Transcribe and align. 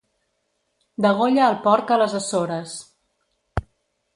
Degolla 1.05 1.43
el 1.49 1.59
porc 1.67 1.93
a 1.97 1.99
les 2.03 2.15
Açores. 2.23 2.73